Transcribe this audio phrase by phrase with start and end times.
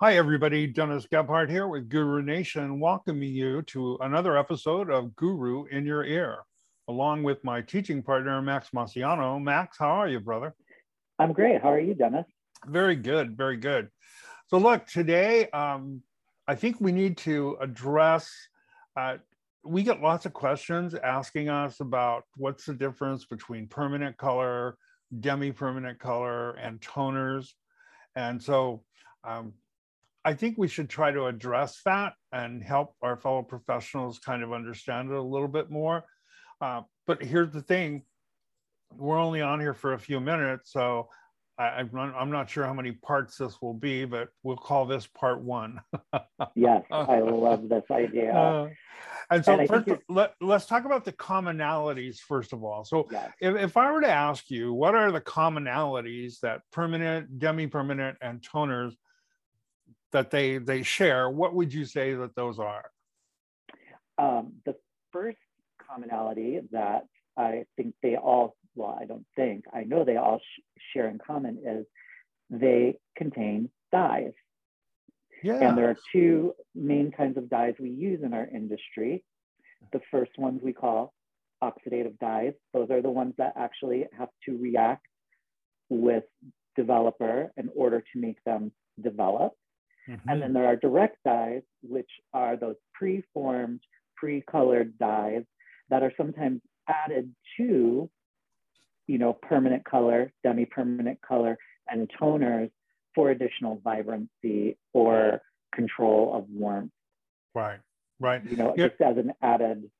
[0.00, 0.68] Hi, everybody.
[0.68, 6.04] Dennis Gebhart here with Guru Nation, welcoming you to another episode of Guru in Your
[6.04, 6.38] Ear,
[6.86, 9.42] along with my teaching partner, Max Masiano.
[9.42, 10.54] Max, how are you, brother?
[11.18, 11.60] I'm great.
[11.60, 12.26] How are you, Dennis?
[12.64, 13.36] Very good.
[13.36, 13.88] Very good.
[14.46, 16.00] So, look, today, um,
[16.46, 18.30] I think we need to address.
[18.96, 19.16] Uh,
[19.64, 24.76] we get lots of questions asking us about what's the difference between permanent color,
[25.18, 27.48] demi permanent color, and toners.
[28.14, 28.84] And so,
[29.24, 29.54] um,
[30.24, 34.52] I think we should try to address that and help our fellow professionals kind of
[34.52, 36.04] understand it a little bit more.
[36.60, 38.02] Uh, but here's the thing
[38.96, 41.08] we're only on here for a few minutes, so
[41.58, 44.86] I, am not, I'm not sure how many parts this will be, but we'll call
[44.86, 45.80] this part one.
[46.54, 48.32] yes, I love this idea.
[48.32, 48.68] Uh,
[49.30, 52.84] and so, and first, let, us talk about the commonalities first of all.
[52.84, 53.30] So, yes.
[53.40, 58.18] if, if I were to ask you, what are the commonalities that permanent, demi permanent,
[58.22, 58.92] and toners
[60.12, 62.84] that they they share, what would you say that those are?
[64.18, 64.74] Um, the
[65.12, 65.38] first
[65.88, 67.04] commonality that
[67.36, 70.60] I think they all, well, I don't think, I know they all sh-
[70.92, 71.86] share in common is
[72.50, 74.32] they contain dyes.
[75.42, 75.60] Yeah.
[75.60, 79.24] And there are two main kinds of dyes we use in our industry.
[79.92, 81.14] The first ones we call
[81.62, 82.54] oxidative dyes.
[82.74, 85.06] Those are the ones that actually have to react
[85.88, 86.24] with
[86.76, 89.52] developer in order to make them develop.
[90.08, 90.28] Mm-hmm.
[90.28, 93.80] And then there are direct dyes, which are those pre-formed,
[94.16, 95.44] pre-colored dyes
[95.90, 98.10] that are sometimes added to,
[99.06, 102.70] you know, permanent color, demi-permanent color, and toners
[103.14, 105.40] for additional vibrancy or
[105.74, 106.92] control of warmth.
[107.54, 107.80] Right,
[108.20, 108.42] right.
[108.44, 109.90] You know, just as an added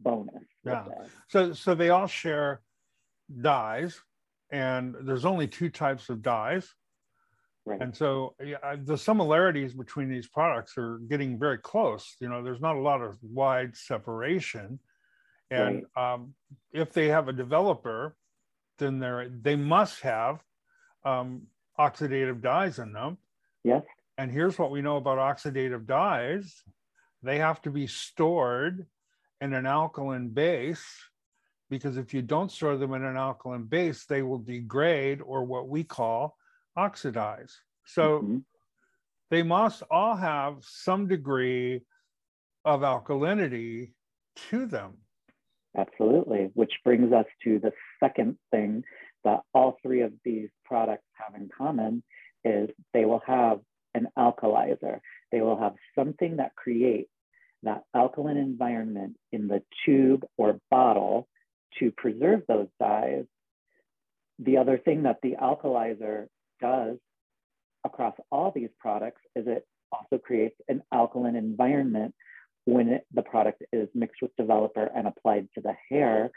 [0.00, 0.42] bonus.
[0.64, 0.84] Yeah.
[1.28, 2.60] So, so they all share
[3.40, 4.00] dyes,
[4.50, 6.74] and there's only two types of dyes.
[7.64, 7.80] Right.
[7.80, 12.16] And so yeah, the similarities between these products are getting very close.
[12.18, 14.80] You know, there's not a lot of wide separation.
[15.50, 16.14] And right.
[16.14, 16.34] um,
[16.72, 18.16] if they have a developer,
[18.78, 20.42] then they they must have
[21.04, 21.42] um,
[21.78, 23.18] oxidative dyes in them.
[23.62, 23.82] Yes.
[24.18, 26.62] And here's what we know about oxidative dyes:
[27.22, 28.86] they have to be stored
[29.40, 30.84] in an alkaline base
[31.70, 35.68] because if you don't store them in an alkaline base, they will degrade or what
[35.68, 36.36] we call
[36.76, 37.60] oxidize.
[37.84, 38.38] So mm-hmm.
[39.30, 41.82] they must all have some degree
[42.64, 43.92] of alkalinity
[44.50, 44.98] to them.
[45.76, 48.84] Absolutely, which brings us to the second thing
[49.24, 52.02] that all three of these products have in common
[52.44, 53.60] is they will have
[53.94, 55.00] an alkalizer.
[55.30, 57.10] They will have something that creates
[57.62, 61.28] that alkaline environment in the tube or bottle
[61.78, 63.24] to preserve those dyes.
[64.38, 66.26] The other thing that the alkalizer
[66.62, 66.96] does
[67.84, 72.14] across all these products is it also creates an alkaline environment
[72.64, 76.30] when it, the product is mixed with developer and applied to the hair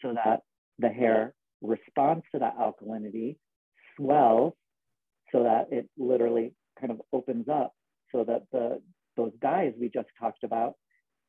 [0.00, 0.40] so that
[0.78, 3.36] the hair responds to that alkalinity,
[3.96, 4.54] swells
[5.32, 7.74] so that it literally kind of opens up
[8.10, 8.80] so that the
[9.16, 10.74] those dyes we just talked about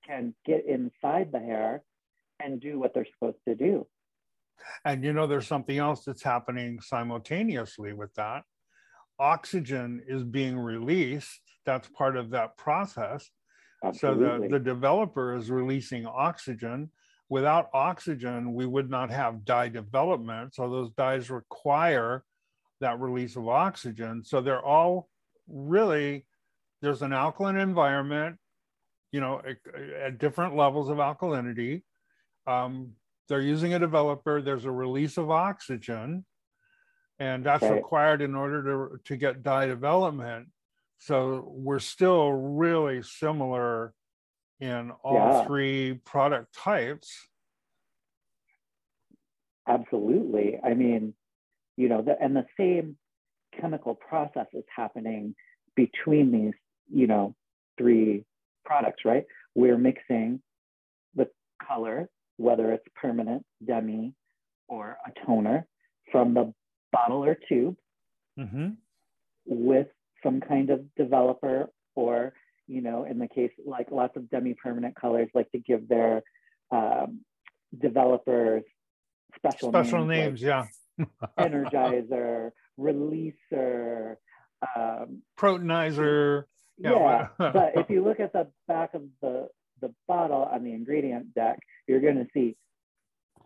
[0.08, 1.82] can get inside the hair
[2.40, 3.86] and do what they're supposed to do.
[4.86, 8.44] And you know, there's something else that's happening simultaneously with that.
[9.20, 11.42] Oxygen is being released.
[11.66, 13.30] That's part of that process.
[13.84, 14.26] Absolutely.
[14.26, 16.90] So the, the developer is releasing oxygen.
[17.30, 20.56] Without oxygen, we would not have dye development.
[20.56, 22.24] So those dyes require
[22.80, 24.24] that release of oxygen.
[24.24, 25.10] So they're all
[25.48, 26.26] really,
[26.82, 28.38] there's an alkaline environment,
[29.12, 29.58] you know, at,
[30.02, 31.84] at different levels of alkalinity.
[32.46, 32.92] Um,
[33.30, 36.26] they're using a developer, there's a release of oxygen,
[37.20, 37.74] and that's right.
[37.74, 40.48] required in order to, to get dye development.
[41.00, 43.94] So we're still really similar
[44.60, 45.46] in all yeah.
[45.46, 47.28] three product types.
[49.68, 50.60] Absolutely.
[50.64, 51.14] I mean,
[51.78, 52.98] you know, the, and the same
[53.60, 55.36] chemical process is happening
[55.76, 56.54] between these,
[56.94, 57.36] you know,
[57.78, 58.26] three
[58.66, 59.26] products, right?
[59.56, 60.42] We're mixing
[61.16, 61.28] the
[61.66, 64.14] color whether it's permanent, demi,
[64.68, 65.68] or a toner
[66.12, 66.54] from the
[66.92, 67.76] bottle or tube
[68.40, 68.70] mm-hmm.
[69.46, 69.88] with
[70.24, 72.34] some kind of developer or,
[72.68, 76.24] you know, in the case like lots of demi permanent colors like to give their
[76.72, 77.22] um,
[77.80, 78.64] developers
[79.36, 81.06] special, special names, names like yeah.
[81.40, 84.16] energizer, releaser,
[84.76, 86.44] um, protonizer.
[86.78, 89.48] Yeah, but if you look at the back of the
[89.82, 92.56] the bottle on the ingredient deck, you're going to see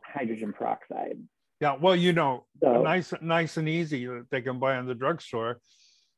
[0.04, 1.18] hydrogen peroxide.
[1.60, 4.94] Yeah, well, you know, so, nice, nice and easy that they can buy in the
[4.94, 5.60] drugstore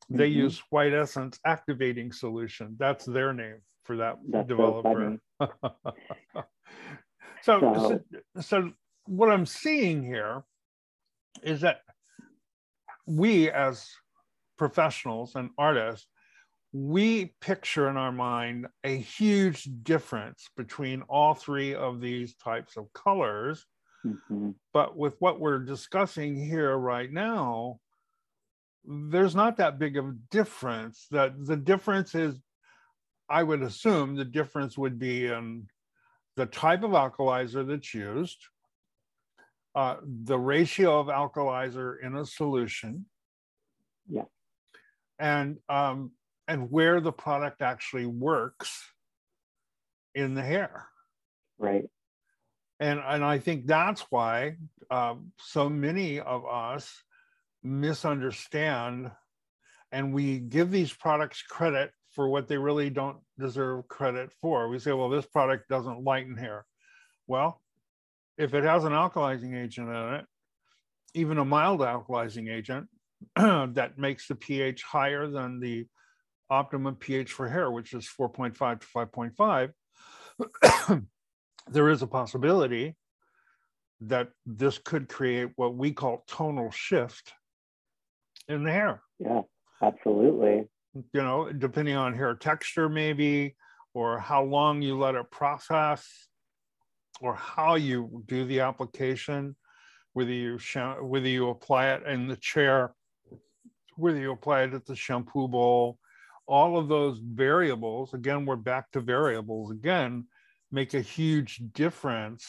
[0.10, 0.40] They mm-hmm.
[0.40, 2.76] use white essence activating solution.
[2.78, 5.18] That's their name for that That's developer.
[7.42, 8.02] So, so,
[8.36, 8.72] so, so
[9.06, 10.44] what I'm seeing here
[11.42, 11.82] is that
[13.08, 13.88] we as
[14.58, 16.08] professionals and artists,
[16.71, 22.92] we picture in our mind a huge difference between all three of these types of
[22.94, 23.66] colors.
[24.06, 24.51] Mm-hmm.
[24.74, 27.80] But with what we're discussing here right now,
[28.86, 31.07] there's not that big of a difference.
[31.12, 32.36] That the difference is,
[33.30, 35.68] I would assume the difference would be in
[36.36, 38.38] the type of alkalizer that's used,
[39.75, 43.06] uh, the ratio of alkalizer in a solution.
[44.07, 44.24] Yeah.
[45.19, 46.12] And um,
[46.50, 48.84] and where the product actually works
[50.16, 50.88] in the hair.
[51.60, 51.86] Right.
[52.80, 54.56] And and I think that's why
[54.90, 56.92] uh, so many of us
[57.62, 59.12] misunderstand,
[59.92, 64.69] and we give these products credit for what they really don't deserve credit for.
[64.69, 66.66] We say, well, this product doesn't lighten hair.
[67.28, 67.62] Well,
[68.38, 70.25] if it has an alkalizing agent in it,
[71.13, 72.88] even a mild alkalizing agent
[73.36, 75.86] that makes the pH higher than the
[76.50, 81.06] optimum pH for hair, which is 4.5 to 5.5,
[81.72, 82.96] there is a possibility
[84.01, 87.34] that this could create what we call tonal shift
[88.48, 89.01] in the hair.
[89.19, 89.42] Yeah,
[89.81, 90.68] absolutely.
[90.94, 93.56] You know, depending on hair texture, maybe,
[93.94, 96.07] or how long you let it process,
[97.22, 99.56] or how you do the application,
[100.13, 100.57] whether you
[101.01, 102.94] whether you apply it in the chair,
[103.98, 106.00] whether you apply it at the shampoo bowl,
[106.50, 108.13] all of those variables.
[108.16, 110.25] Again, we're back to variables again,
[110.72, 112.46] make a huge difference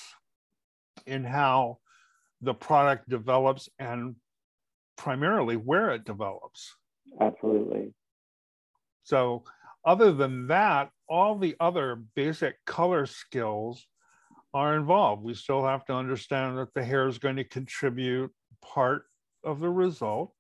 [1.07, 1.79] in how
[2.41, 4.17] the product develops and
[4.97, 6.75] primarily where it develops.
[7.21, 7.93] Absolutely.
[9.03, 9.45] So,
[9.85, 13.87] other than that, all the other basic color skills
[14.55, 15.23] are involved.
[15.23, 18.31] We still have to understand that the hair is going to contribute
[18.63, 19.05] part
[19.45, 20.33] of the result.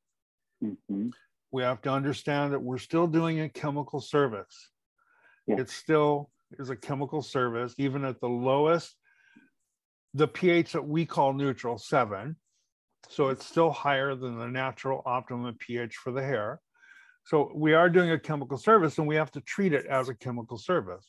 [0.64, 1.10] Mm-hmm.
[1.52, 4.70] We have to understand that we're still doing a chemical service.
[5.46, 5.60] Yeah.
[5.60, 8.94] It still is a chemical service, even at the lowest,
[10.14, 12.36] the pH that we call neutral, seven.
[13.08, 16.60] So it's still higher than the natural optimum pH for the hair.
[17.24, 20.14] So we are doing a chemical service and we have to treat it as a
[20.14, 21.06] chemical service.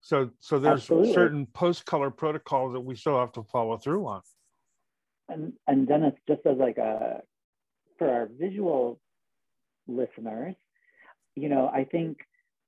[0.00, 1.14] So, so there's Absolutely.
[1.14, 4.22] certain post color protocols that we still have to follow through on.
[5.28, 7.22] And, and Dennis, just as like a,
[7.98, 9.00] for our visual
[9.86, 10.54] listeners,
[11.34, 12.18] you know, I think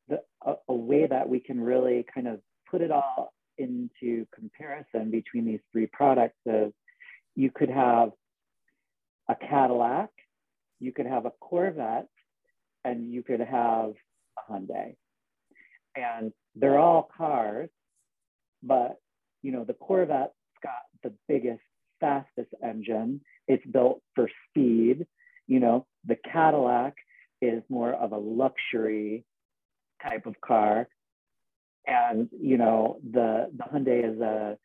[0.08, 2.40] the, a, a way that we can really kind of
[2.70, 6.72] put it all into comparison between these three products is
[7.34, 8.10] you could have
[9.28, 10.10] a Cadillac,
[10.80, 12.08] you could have a Corvette,
[12.84, 13.92] and you could have
[14.38, 14.94] a Hyundai.
[15.96, 17.70] And they're all cars,
[18.62, 18.98] but
[19.42, 20.32] you know, the Corvette's
[20.62, 21.62] got the biggest,
[22.00, 23.20] fastest engine.
[23.46, 25.06] It's built for speed.
[25.48, 26.94] You know, the Cadillac
[27.42, 29.24] is more of a luxury
[30.02, 30.88] type of car.
[31.86, 34.58] And, you know, the, the Hyundai is a,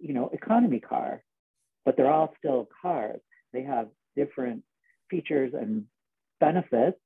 [0.00, 1.22] you know, economy car,
[1.84, 3.20] but they're all still cars.
[3.52, 4.64] They have different
[5.08, 5.84] features and
[6.40, 6.98] benefits,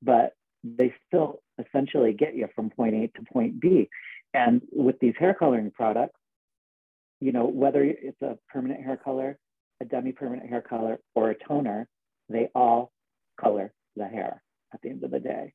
[0.00, 3.88] but they still essentially get you from point A to point B.
[4.32, 6.20] And with these hair coloring products,
[7.20, 9.38] you know, whether it's a permanent hair color,
[9.80, 11.88] a demi-permanent hair color, or a toner,
[12.28, 12.92] they all
[13.40, 14.42] color the hair
[14.72, 15.52] at the end of the day.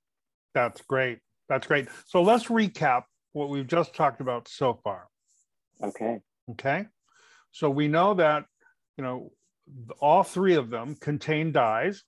[0.53, 1.19] That's great.
[1.49, 1.87] That's great.
[2.05, 3.03] So let's recap
[3.33, 5.07] what we've just talked about so far.
[5.81, 6.19] Okay.
[6.51, 6.85] Okay.
[7.51, 8.45] So we know that,
[8.97, 9.31] you know,
[9.99, 12.03] all three of them contain dyes.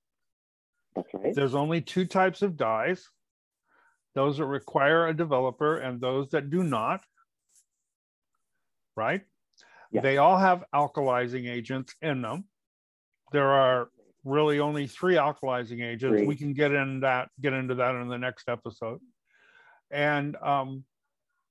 [0.95, 1.33] That's right.
[1.35, 3.09] There's only two types of dyes
[4.13, 7.01] those that require a developer and those that do not,
[8.95, 9.21] right?
[9.91, 10.03] Yes.
[10.03, 12.45] They all have alkalizing agents in them.
[13.33, 13.89] There are
[14.25, 16.17] really only three alkalizing agents.
[16.17, 16.27] Three.
[16.27, 18.99] We can get in that get into that in the next episode.
[19.91, 20.83] And um,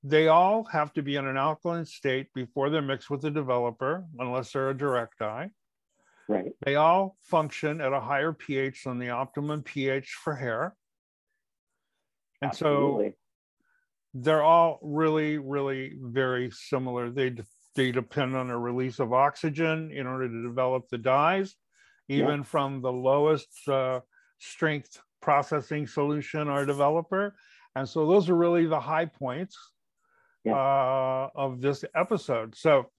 [0.03, 4.05] they all have to be in an alkaline state before they're mixed with the developer,
[4.19, 5.49] unless they're a direct dye.
[6.27, 6.51] Right.
[6.63, 10.75] They all function at a higher pH than the optimum pH for hair.
[12.41, 13.09] And Absolutely.
[13.09, 13.13] so
[14.15, 17.09] they're all really, really very similar.
[17.09, 17.35] They,
[17.75, 21.55] they depend on a release of oxygen in order to develop the dyes,
[22.07, 22.43] even yeah.
[22.43, 23.99] from the lowest uh,
[24.39, 27.35] strength processing solution or developer.
[27.75, 29.57] And so those are really the high points
[30.43, 30.53] yeah.
[30.53, 32.55] uh, of this episode.
[32.55, 32.91] So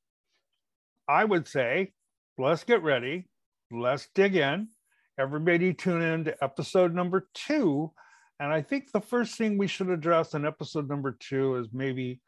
[1.09, 1.93] I would say,
[2.37, 3.29] let's get ready,
[3.71, 4.69] let's dig in.
[5.19, 7.93] Everybody tune in to episode number two.
[8.39, 12.21] And I think the first thing we should address in episode number two is maybe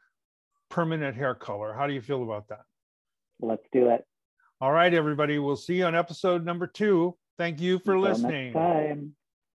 [0.69, 1.73] permanent hair color.
[1.73, 2.61] How do you feel about that?
[3.39, 4.05] Let's do it.
[4.61, 5.39] All right, everybody.
[5.39, 7.15] We'll see you on episode number two.
[7.37, 9.13] Thank you for Until listening.